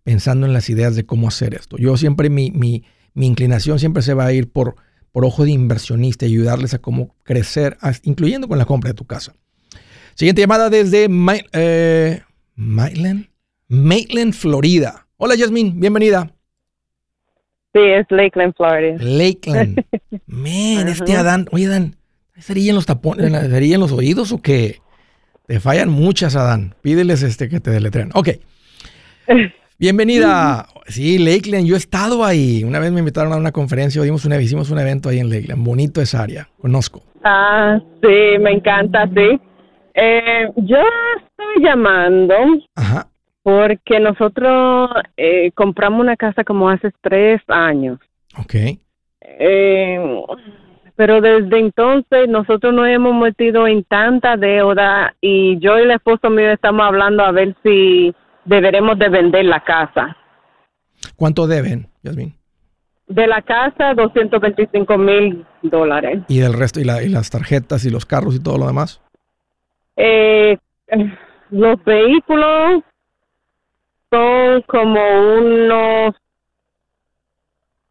[0.06, 1.76] pensando en las ideas de cómo hacer esto.
[1.78, 4.76] Yo siempre, mi, mi, mi inclinación siempre se va a ir por,
[5.10, 9.04] por ojo de inversionista y ayudarles a cómo crecer, incluyendo con la compra de tu
[9.04, 9.34] casa.
[10.14, 11.08] Siguiente llamada desde
[11.54, 12.22] eh,
[12.54, 13.26] Maitland,
[13.66, 15.08] Maitland, Florida.
[15.16, 16.30] Hola, Jasmine, bienvenida.
[17.74, 18.96] Sí, es Lakeland, Florida.
[19.00, 19.84] Lakeland.
[20.26, 21.48] Man, este Adán.
[21.50, 21.96] Oye, Adán,
[22.38, 24.78] ¿sería en los tapones, sería en los oídos o qué?
[25.48, 26.76] Te fallan muchas, Adán.
[26.80, 28.10] Pídeles este que te deletrean.
[28.14, 28.28] Ok.
[29.78, 30.66] Bienvenida.
[30.86, 31.66] Sí, Lakeland.
[31.66, 32.64] Yo he estado ahí.
[32.64, 35.62] Una vez me invitaron a una conferencia, dimos una, hicimos un evento ahí en Lakeland.
[35.62, 36.48] Bonito esa área.
[36.58, 37.02] Conozco.
[37.22, 39.38] Ah, sí, me encanta, sí.
[39.94, 42.34] Eh, yo estoy llamando
[42.74, 43.08] Ajá.
[43.42, 47.98] Porque nosotros eh, compramos una casa como hace tres años.
[48.38, 48.54] Ok.
[49.20, 50.22] Eh,
[50.96, 56.30] pero desde entonces nosotros nos hemos metido en tanta deuda y yo y el esposo
[56.30, 58.14] mío estamos hablando a ver si
[58.46, 60.16] deberemos de vender la casa.
[61.16, 62.34] ¿Cuánto deben, Yasmin?
[63.08, 66.22] De la casa, 225 mil dólares.
[66.28, 69.00] ¿Y del resto, y, la, y las tarjetas y los carros y todo lo demás?
[69.96, 70.58] Eh,
[71.50, 72.82] los vehículos
[74.10, 75.00] son como
[75.38, 76.14] unos,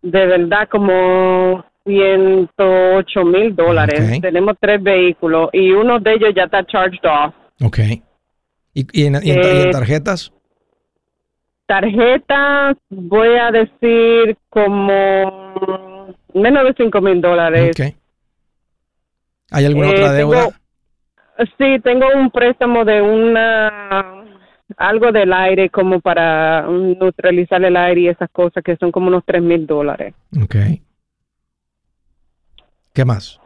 [0.01, 4.19] de verdad, como 108 mil dólares.
[4.21, 7.33] Tenemos tres vehículos y uno de ellos ya está charged off.
[7.63, 7.79] Ok.
[8.73, 10.33] ¿Y, en, eh, tarjetas?
[11.65, 17.75] Tarjetas, voy a decir como menos de 5 mil dólares.
[19.51, 20.49] ¿Hay alguna otra eh, deuda?
[21.57, 24.23] sí, tengo un préstamo de una
[24.77, 29.23] algo del aire como para neutralizar el aire y esas cosas que son como unos
[29.25, 30.13] tres mil dólares.
[30.41, 30.55] Ok.
[32.93, 33.39] ¿Qué más?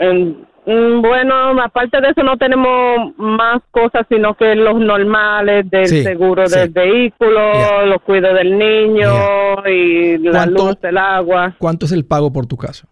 [1.01, 6.69] Bueno, aparte de eso no tenemos más cosas, sino que los normales del seguro del
[6.69, 11.55] vehículo, los cuidados del niño y la luz, el agua.
[11.57, 12.87] ¿Cuánto es el pago por tu casa?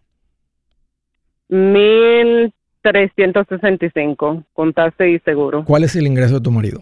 [1.49, 5.63] Mil trescientos sesenta y cinco, con tasa y seguro.
[5.65, 6.81] ¿Cuál es el ingreso de tu marido?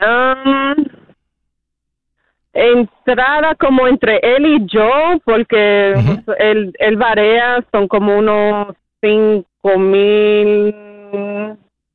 [0.00, 0.84] Um,
[2.52, 4.90] entrada como entre él y yo,
[5.24, 5.92] porque
[6.38, 10.74] él, él varía, son como unos cinco mil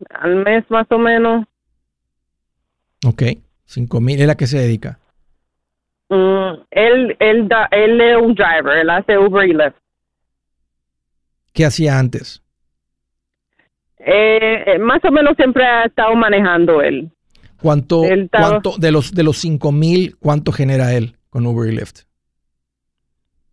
[0.10, 1.46] al mes más o menos.
[3.06, 3.24] Ok,
[3.66, 4.20] cinco mil.
[4.20, 5.00] ¿Es la que se dedica?
[6.10, 9.76] Mm, él, él, da, él es un driver, él hace Uber y Lyft.
[11.54, 12.42] ¿Qué hacía antes?
[14.00, 17.10] Eh, eh, más o menos siempre ha estado manejando él.
[17.62, 22.02] ¿Cuánto, cuánto de los de los cinco mil, cuánto genera él con Uber y Lyft?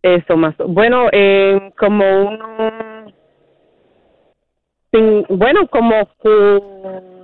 [0.01, 0.55] Eso más.
[0.67, 2.71] Bueno, eh, como uno,
[5.29, 6.09] bueno, como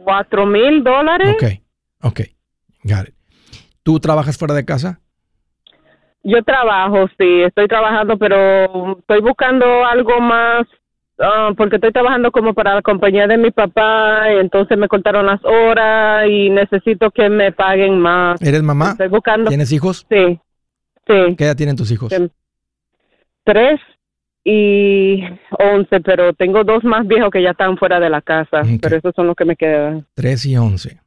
[0.04, 1.36] cuatro mil dólares.
[1.36, 1.44] Ok,
[2.04, 2.20] ok,
[2.84, 3.16] got it.
[3.84, 5.00] ¿Tú trabajas fuera de casa?
[6.24, 10.68] Yo trabajo, sí, estoy trabajando, pero estoy buscando algo más
[11.20, 15.26] Ah, porque estoy trabajando como para la compañía de mi papá y entonces me cortaron
[15.26, 18.40] las horas y necesito que me paguen más.
[18.42, 18.92] ¿Eres mamá?
[18.92, 19.50] Estoy buscando.
[19.50, 20.06] ¿Tienes hijos?
[20.10, 20.40] Sí,
[21.08, 21.36] sí.
[21.36, 22.14] ¿Qué edad tienen tus hijos?
[23.44, 23.80] Tres
[24.50, 25.24] y
[25.60, 29.14] once, pero tengo dos más viejos que ya están fuera de la casa, pero esos
[29.14, 30.06] son los que me quedan.
[30.14, 31.02] Tres y once.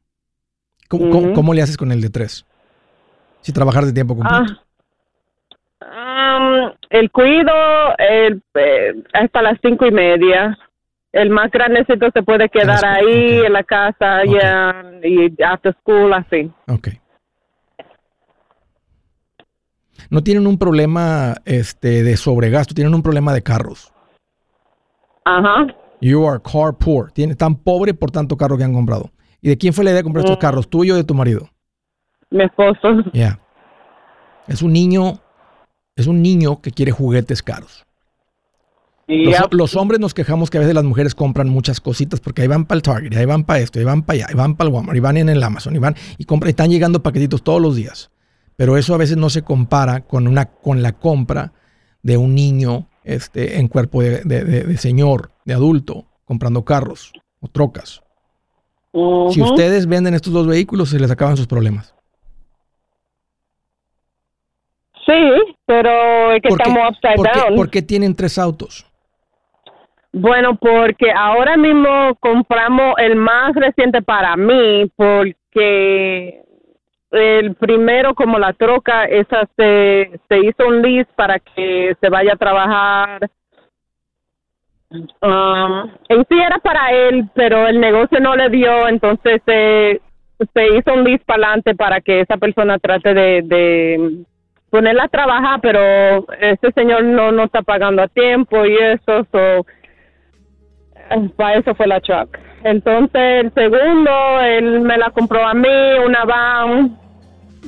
[0.87, 2.45] ¿Cómo, le haces con el de tres?
[3.39, 4.43] Si trabajar de tiempo completo.
[4.43, 4.61] Ah
[6.91, 7.53] el cuido
[7.97, 10.57] el, eh, hasta las cinco y media.
[11.11, 16.49] El más grandecito se puede quedar ahí en la casa ya y after school así.
[16.67, 16.89] Ok.
[20.11, 23.91] No tienen un problema este de sobregasto, tienen un problema de carros.
[25.25, 25.67] Ajá.
[26.01, 27.11] You are car poor.
[27.11, 29.09] Tienen tan pobre por tanto carro que han comprado.
[29.41, 30.41] ¿Y de quién fue la idea de comprar estos Mm.
[30.41, 30.69] carros?
[30.69, 31.49] ¿Tuyo o de tu marido?
[32.29, 33.03] Mi esposo.
[33.13, 33.39] Ya.
[34.47, 35.13] Es un niño,
[35.95, 37.85] es un niño que quiere juguetes caros.
[39.07, 42.47] Los, los hombres nos quejamos que a veces las mujeres compran muchas cositas porque ahí
[42.47, 44.69] van para el Target, ahí van para esto, ahí van para allá, ahí van para
[44.69, 47.43] el Walmart, y van en el Amazon, y van y compran, y están llegando paquetitos
[47.43, 48.10] todos los días.
[48.61, 51.51] Pero eso a veces no se compara con una con la compra
[52.03, 57.11] de un niño este, en cuerpo de, de- de- de señor, de adulto, comprando carros
[57.39, 58.03] o trocas.
[59.31, 61.95] Si ustedes venden estos dos vehículos, se les acaban sus problemas.
[65.07, 65.13] Sí,
[65.65, 67.55] pero es que estamos upside ¿Por qué- down.
[67.55, 68.85] por qué tienen tres autos?
[70.13, 76.40] Bueno, porque ahora mismo compramos el más reciente para mí, porque
[77.11, 82.37] el primero, como la troca, esa se, hizo un lease para que se vaya a
[82.37, 83.29] trabajar.
[84.89, 90.01] Um, en sí era para él, pero el negocio no le dio, entonces se,
[90.75, 94.23] hizo un lease para adelante para que esa persona trate de,
[94.69, 99.65] ponerla a trabajar, pero ese señor no, no está pagando a tiempo y eso, so,
[101.35, 102.37] para eso fue la truck.
[102.63, 105.67] Entonces, el segundo, él me la compró a mí,
[106.05, 106.97] una van.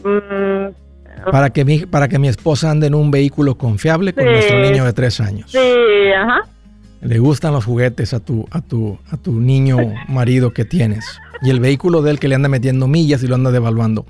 [0.04, 4.30] mm, Para que mi, para que mi esposa ande en un vehículo confiable con Sí.
[4.30, 5.52] nuestro niño de tres años.
[5.52, 5.60] sí,
[6.18, 6.42] ajá.
[7.02, 9.78] Le gustan los juguetes a tu, a tu, a tu niño
[10.08, 11.20] marido que tienes.
[11.42, 14.06] Y el vehículo de él que le anda metiendo millas y lo anda devaluando.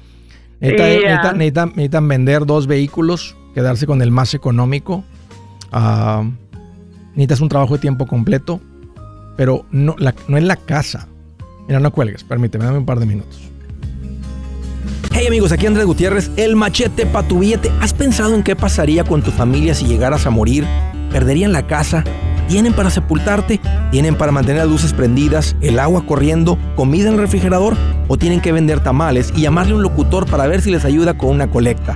[0.60, 5.04] Necesita- necesitan, necesitan vender dos vehículos, quedarse con el más económico.
[5.72, 6.24] Ah,
[7.16, 8.62] necesitas un trabajo de tiempo completo,
[9.38, 11.08] pero no, la- no es la casa.
[11.68, 13.40] Mira, no cuelgues, permíteme, dame un par de minutos.
[15.12, 17.72] Hey amigos, aquí Andrés Gutiérrez, el machete para tu billete.
[17.82, 20.66] ¿Has pensado en qué pasaría con tu familia si llegaras a morir?
[21.12, 22.04] ¿Perderían la casa?
[22.50, 23.62] ¿Tienen para sepultarte?
[23.92, 27.76] ¿Tienen para mantener las luces prendidas, el agua corriendo, comida en el refrigerador?
[28.08, 31.18] ¿O tienen que vender tamales y llamarle a un locutor para ver si les ayuda
[31.18, 31.96] con una colecta?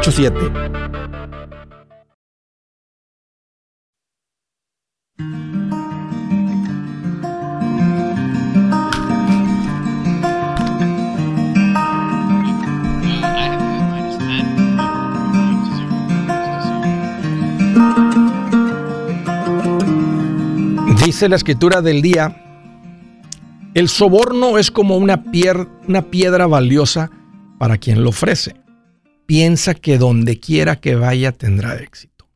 [0.00, 1.30] 8887 844 748 8887
[21.04, 22.42] Dice la escritura del día,
[23.74, 25.22] el soborno es como una,
[25.88, 27.10] una piedra valiosa
[27.58, 28.54] para quien lo ofrece.
[29.30, 32.28] Piensa que donde quiera que vaya tendrá éxito.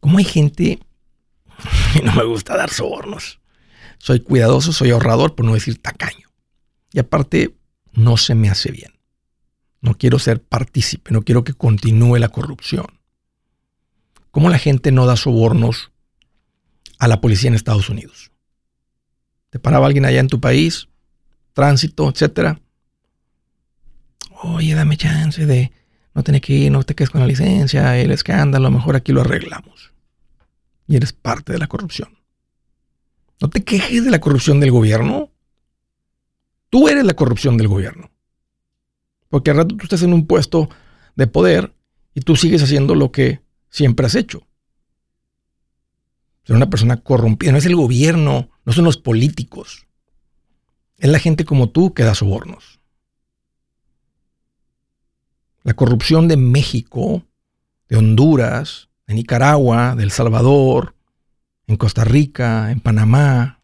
[0.00, 0.80] ¿Cómo hay gente?
[1.94, 3.38] Y no me gusta dar sobornos.
[3.98, 6.28] Soy cuidadoso, soy ahorrador, por no decir tacaño.
[6.92, 7.54] Y aparte,
[7.92, 8.98] no se me hace bien.
[9.80, 12.86] No quiero ser partícipe, no quiero que continúe la corrupción.
[14.32, 15.92] ¿Cómo la gente no da sobornos
[16.98, 18.32] a la policía en Estados Unidos?
[19.50, 20.88] Te paraba alguien allá en tu país,
[21.52, 22.60] tránsito, etcétera.
[24.42, 25.72] Oye, dame chance de
[26.14, 29.20] no tener que ir, no te quedes con la licencia, el escándalo, mejor aquí lo
[29.20, 29.92] arreglamos.
[30.86, 32.18] Y eres parte de la corrupción.
[33.40, 35.30] No te quejes de la corrupción del gobierno.
[36.70, 38.10] Tú eres la corrupción del gobierno.
[39.28, 40.68] Porque al rato tú estás en un puesto
[41.14, 41.74] de poder
[42.14, 44.46] y tú sigues haciendo lo que siempre has hecho.
[46.44, 47.52] Ser una persona corrompida.
[47.52, 49.86] No es el gobierno, no son los políticos.
[50.96, 52.77] Es la gente como tú que da sobornos.
[55.68, 57.26] La corrupción de México,
[57.90, 60.94] de Honduras, de Nicaragua, de El Salvador,
[61.66, 63.62] en Costa Rica, en Panamá,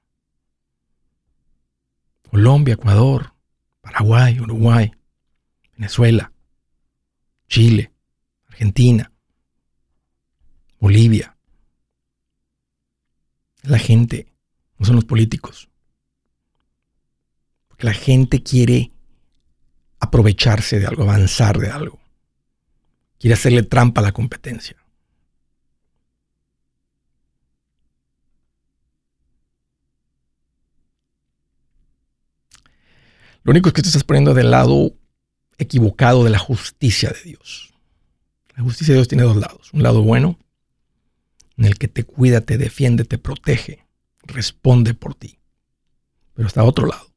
[2.30, 3.32] Colombia, Ecuador,
[3.80, 4.92] Paraguay, Uruguay,
[5.78, 6.30] Venezuela,
[7.48, 7.90] Chile,
[8.48, 9.10] Argentina,
[10.80, 11.38] Bolivia.
[13.62, 14.30] La gente,
[14.76, 15.70] no son los políticos.
[17.66, 18.93] Porque la gente quiere
[20.04, 22.00] aprovecharse de algo, avanzar de algo.
[23.18, 24.76] Quiere hacerle trampa a la competencia.
[33.44, 34.94] Lo único es que te estás poniendo del lado
[35.58, 37.74] equivocado de la justicia de Dios.
[38.56, 39.70] La justicia de Dios tiene dos lados.
[39.72, 40.38] Un lado bueno,
[41.56, 43.86] en el que te cuida, te defiende, te protege,
[44.22, 45.38] responde por ti.
[46.34, 47.13] Pero está otro lado,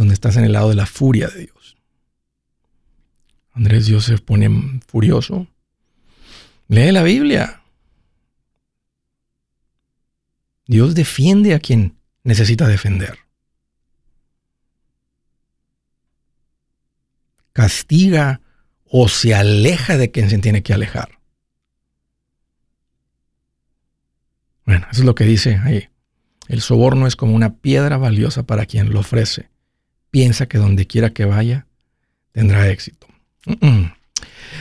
[0.00, 1.76] donde estás en el lado de la furia de Dios.
[3.52, 5.46] Andrés Dios se pone furioso.
[6.68, 7.62] Lee la Biblia.
[10.66, 13.18] Dios defiende a quien necesita defender.
[17.52, 18.40] Castiga
[18.86, 21.18] o se aleja de quien se tiene que alejar.
[24.64, 25.90] Bueno, eso es lo que dice ahí.
[26.48, 29.50] El soborno es como una piedra valiosa para quien lo ofrece.
[30.10, 31.66] Piensa que donde quiera que vaya,
[32.32, 33.06] tendrá éxito.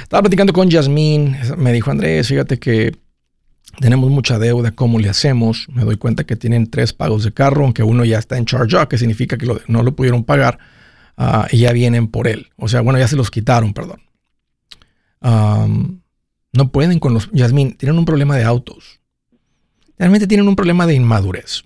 [0.02, 2.96] Estaba platicando con Yasmín, me dijo Andrés, fíjate que
[3.80, 5.68] tenemos mucha deuda, ¿cómo le hacemos?
[5.72, 8.88] Me doy cuenta que tienen tres pagos de carro, aunque uno ya está en charge
[8.88, 10.60] que significa que no lo pudieron pagar
[11.18, 12.50] ah, y ya vienen por él.
[12.58, 14.02] O sea, bueno, ya se los quitaron, perdón.
[15.22, 17.30] no pueden con los...
[17.32, 19.00] Yasmín, tienen un problema de autos
[20.00, 21.66] realmente tienen un problema de inmadurez.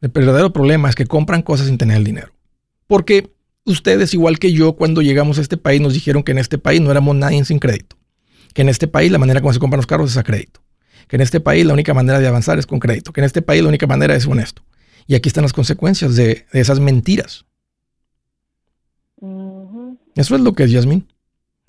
[0.00, 2.32] El verdadero problema es que compran cosas sin tener el dinero.
[2.86, 3.32] Porque
[3.64, 6.80] ustedes, igual que yo, cuando llegamos a este país, nos dijeron que en este país
[6.80, 7.96] no éramos nadie sin crédito.
[8.52, 10.62] Que en este país la manera como se compran los carros es a crédito.
[11.08, 13.12] Que en este país la única manera de avanzar es con crédito.
[13.12, 14.62] Que en este país la única manera es honesto.
[15.06, 17.44] Y aquí están las consecuencias de, esas mentiras.
[20.14, 21.06] Eso es lo que es, Yasmin.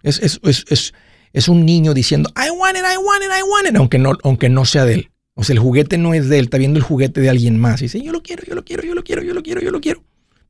[0.04, 0.94] Es, es,
[1.34, 4.14] es, un niño diciendo, I want it, I want it, I want it, aunque no,
[4.24, 5.12] aunque no sea de él.
[5.34, 7.82] O sea, el juguete no es de él, está viendo el juguete de alguien más.
[7.82, 9.72] Y dice, yo lo quiero, yo lo quiero, yo lo quiero, yo lo quiero, yo
[9.72, 10.04] lo quiero.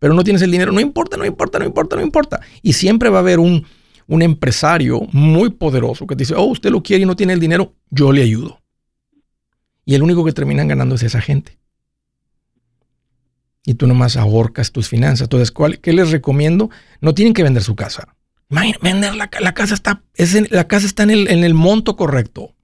[0.05, 2.39] Pero no tienes el dinero, no importa, no importa, no importa, no importa.
[2.61, 3.65] Y siempre va a haber un,
[4.05, 7.39] un empresario muy poderoso que te dice, oh, usted lo quiere y no tiene el
[7.39, 8.61] dinero, yo le ayudo.
[9.83, 11.57] Y el único que terminan ganando es esa gente.
[13.65, 15.21] Y tú nomás ahorcas tus finanzas.
[15.21, 16.69] Entonces, ¿cuál, ¿qué les recomiendo?
[17.01, 18.15] No tienen que vender su casa.
[18.83, 22.54] vender la, casa está, es la casa está en el, en el monto correcto.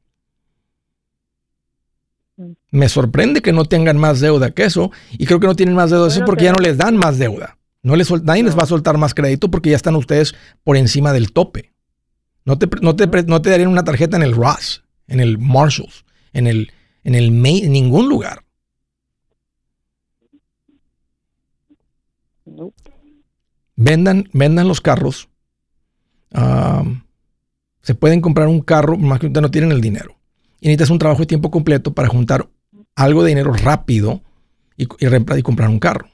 [2.71, 5.91] Me sorprende que no tengan más deuda que eso y creo que no tienen más
[5.91, 7.57] deuda eso porque ya no les dan más deuda.
[7.83, 11.11] No les, nadie les va a soltar más crédito porque ya están ustedes por encima
[11.11, 11.73] del tope.
[12.45, 16.05] No te, no te, no te darían una tarjeta en el Ross, en el Marshalls,
[16.31, 16.71] en el,
[17.03, 18.45] en el en ningún lugar.
[23.75, 25.27] Vendan, vendan los carros.
[27.81, 30.21] Se pueden comprar un carro, más que ustedes no tienen el dinero
[30.61, 32.47] y necesitas un trabajo de tiempo completo para juntar
[32.95, 34.21] algo de dinero rápido
[34.77, 36.09] y, y, comprar un carro.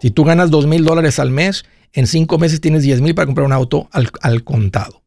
[0.00, 3.26] Si tú ganas dos mil dólares al mes, en cinco meses tienes 10 mil para
[3.26, 5.02] comprar un auto al, contado.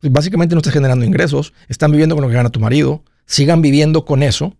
[0.00, 3.62] Pues básicamente no estás generando ingresos, están viviendo con lo que gana tu marido, sigan
[3.62, 4.54] viviendo con eso,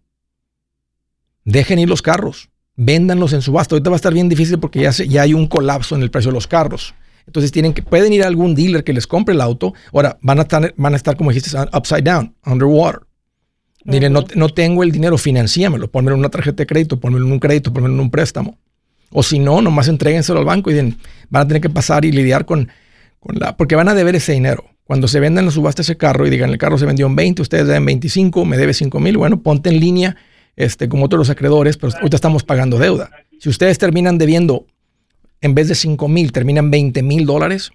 [1.44, 3.74] dejen ir los carros, véndanlos en subasta.
[3.74, 6.30] Ahorita va a estar bien difícil porque ya, ya hay un colapso en el precio
[6.30, 6.94] de los carros.
[7.26, 9.74] Entonces tienen que, pueden ir a algún dealer que les compre el auto.
[9.92, 13.00] Ahora, van a estar, van a estar como dijiste, upside down, underwater.
[13.84, 17.32] Miren, no, no, tengo el dinero, financiamelo, ponmelo en una tarjeta de crédito, ponmelo en
[17.32, 18.58] un crédito, ponmelo en un préstamo.
[19.10, 20.74] O si no, nomás entréguenselo al banco y
[21.28, 22.68] van a tener que pasar y lidiar con,
[23.20, 24.64] con la, porque van a deber ese dinero.
[24.84, 27.16] Cuando se venda en la subasta ese carro y digan, el carro se vendió en
[27.16, 30.16] 20, ustedes deben 25, me debe 5 mil, bueno, ponte en línea
[30.56, 33.10] este, como todos los acreedores, pero ahorita estamos pagando deuda.
[33.38, 34.66] Si ustedes terminan debiendo
[35.40, 37.72] en vez de 5 mil, terminan 20 mil dólares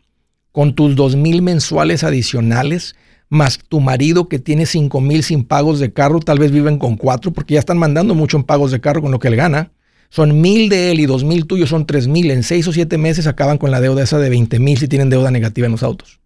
[0.52, 2.96] con tus 2 mil mensuales adicionales,
[3.30, 6.98] más tu marido que tiene 5 mil sin pagos de carro, tal vez viven con
[6.98, 9.72] 4 porque ya están mandando mucho en pagos de carro con lo que él gana.
[10.10, 12.32] Son mil de él y dos mil tuyos son tres mil.
[12.32, 15.10] En seis o siete meses acaban con la deuda esa de 20 mil si tienen
[15.10, 16.20] deuda negativa en los autos.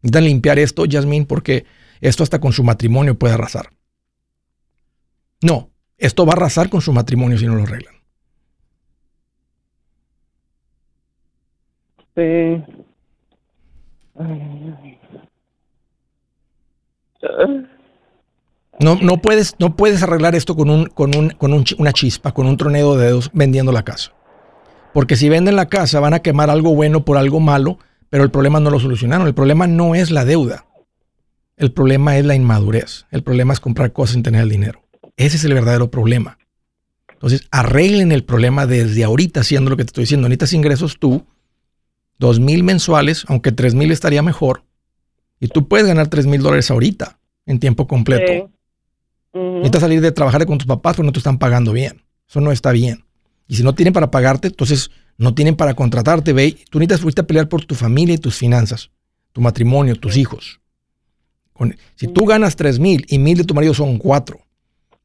[0.00, 1.66] Necesitan limpiar esto, Jasmine, porque
[2.00, 3.70] esto hasta con su matrimonio puede arrasar.
[5.42, 7.94] No, esto va a arrasar con su matrimonio si no lo arreglan.
[12.10, 12.64] Este,
[18.80, 22.46] no, no, puedes, no puedes arreglar esto con, un, con, un, con una chispa, con
[22.46, 24.12] un troneo de dedos vendiendo la casa.
[24.92, 28.30] Porque si venden la casa van a quemar algo bueno por algo malo, pero el
[28.30, 29.26] problema no lo solucionaron.
[29.26, 30.66] El problema no es la deuda.
[31.56, 33.06] El problema es la inmadurez.
[33.10, 34.82] El problema es comprar cosas sin tener el dinero.
[35.16, 36.38] Ese es el verdadero problema.
[37.12, 40.28] Entonces, arreglen el problema desde ahorita haciendo lo que te estoy diciendo.
[40.28, 41.26] Necesitas ingresos tú
[42.20, 44.62] dos mil mensuales, aunque tres mil estaría mejor.
[45.40, 48.50] Y tú puedes ganar tres mil dólares ahorita, en tiempo completo.
[49.32, 52.02] Necesitas salir de trabajar con tus papás porque no te están pagando bien.
[52.28, 53.04] Eso no está bien.
[53.48, 56.34] Y si no tienen para pagarte, entonces no tienen para contratarte.
[56.34, 58.90] Ve, tú necesitas fuiste a pelear por tu familia y tus finanzas,
[59.32, 60.60] tu matrimonio, tus hijos.
[61.96, 64.40] si tú ganas tres mil y mil de tu marido son cuatro,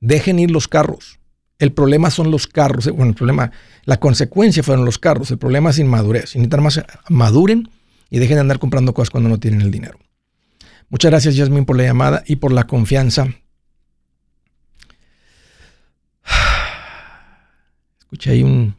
[0.02, 1.18] dejen ir los carros.
[1.58, 2.88] El problema son los carros.
[2.90, 3.52] Bueno, el problema,
[3.86, 5.32] la consecuencia fueron los carros.
[5.32, 6.32] El problema es inmadurez.
[6.32, 7.70] Si necesitan más, maduren
[8.10, 9.98] y dejen de andar comprando cosas cuando no tienen el dinero.
[10.90, 13.28] Muchas gracias, Jasmine, por la llamada y por la confianza.
[18.00, 18.76] Escuché ahí un.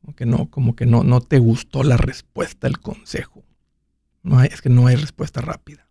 [0.00, 3.44] Como que no, como que no, no te gustó la respuesta, el consejo.
[4.22, 5.88] No hay, es que no hay respuesta rápida.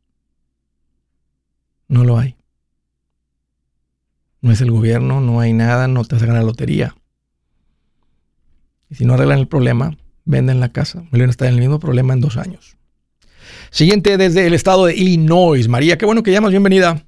[1.88, 2.36] No lo hay.
[4.42, 6.96] No es el gobierno, no hay nada, no te hacen la lotería.
[8.90, 11.04] Y si no arreglan el problema, venden la casa.
[11.12, 12.76] Van a estar en el mismo problema en dos años.
[13.70, 15.68] Siguiente desde el estado de Illinois.
[15.68, 17.06] María, qué bueno que llamas, bienvenida.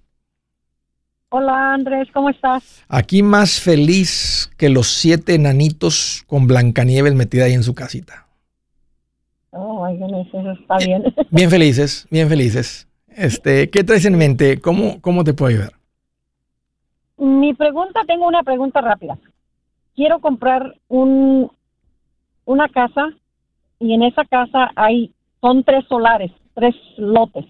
[1.30, 2.84] Hola Andrés, ¿cómo estás?
[2.88, 8.28] Aquí más feliz que los siete nanitos con Blancanieves metida ahí en su casita.
[9.50, 11.04] Oh, ay, eso está bien.
[11.32, 12.88] Bien felices, bien felices.
[13.08, 14.60] Este, ¿qué traes en mente?
[14.60, 15.74] ¿Cómo, cómo te puedo ayudar?
[17.44, 19.18] Mi pregunta, tengo una pregunta rápida.
[19.98, 21.52] Quiero comprar un,
[22.46, 23.10] una casa
[23.80, 27.44] y en esa casa hay, son tres solares, tres lotes.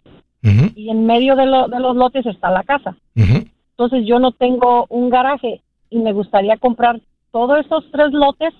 [0.76, 2.96] Y en medio de, de, los lotes está la casa.
[3.14, 7.00] Entonces yo no tengo un garaje y me gustaría comprar
[7.32, 8.52] todos esos tres lotes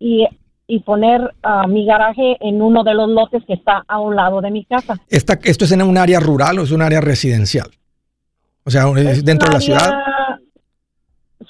[0.00, 0.26] y,
[0.66, 4.40] y poner uh, mi garaje en uno de los lotes que está a un lado
[4.40, 4.96] de mi casa.
[5.08, 7.70] ¿Esto es en un área rural o es un área residencial?
[8.64, 10.15] O sea, ¿es dentro de la ciudad?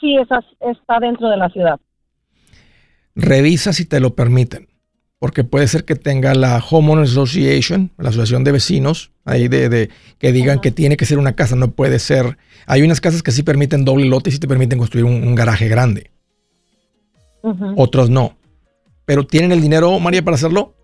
[0.00, 1.80] Sí, esa, está dentro de la ciudad.
[3.14, 4.68] Revisa si te lo permiten,
[5.18, 9.90] porque puede ser que tenga la Homeowners Association, la asociación de vecinos, ahí de, de
[10.18, 12.36] que digan que tiene que ser una casa, no puede ser.
[12.66, 15.68] Hay unas casas que sí permiten doble lote y sí te permiten construir un, garaje
[15.68, 16.10] grande.
[17.76, 18.36] Otros no.
[19.04, 20.74] Pero ¿tienen el dinero, María, para hacerlo?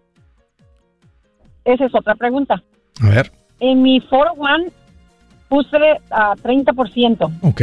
[1.65, 2.63] Esa es otra pregunta.
[3.01, 3.33] A ver.
[3.59, 4.71] En mi 401
[5.49, 5.77] puse
[6.11, 7.39] a 30%.
[7.43, 7.63] Ok.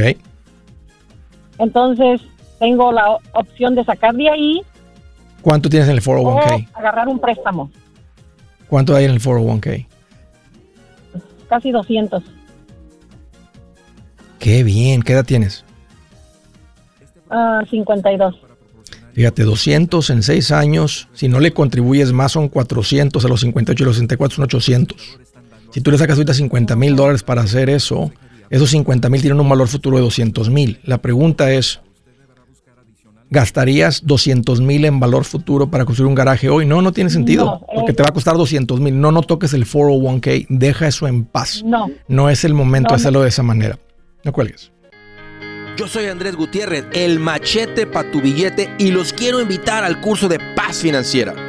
[1.60, 2.22] Entonces,
[2.60, 4.62] tengo la opción de sacar de ahí.
[5.42, 6.68] ¿Cuánto tienes en el 401k?
[6.74, 7.70] O agarrar un préstamo.
[8.68, 9.88] ¿Cuánto hay en el 401k?
[11.48, 12.24] Casi 200.
[14.40, 15.02] Qué bien.
[15.02, 15.66] ¿Qué edad tienes?
[17.70, 18.36] 52.
[18.42, 18.48] Ah,
[19.14, 21.10] Fíjate, 200 en 6 años.
[21.14, 23.24] Si no le contribuyes más, son 400.
[23.24, 25.20] A los 58 y los 64 son 800.
[25.72, 28.12] Si tú le sacas ahorita 50 mil dólares para hacer eso,
[28.50, 30.80] esos 50 mil tienen un valor futuro de 200 mil.
[30.84, 31.82] La pregunta es,
[33.30, 36.66] ¿gastarías 200 mil en valor futuro para construir un garaje hoy?
[36.66, 39.00] No, no tiene sentido, porque te va a costar 200 mil.
[39.00, 41.62] No, no toques el 401k, deja eso en paz.
[41.64, 41.90] No.
[42.08, 43.78] No es el momento de hacerlo de esa manera.
[44.24, 44.72] No cuelgues.
[45.78, 50.28] Yo soy Andrés Gutiérrez, el machete para tu billete y los quiero invitar al curso
[50.28, 51.49] de paz financiera.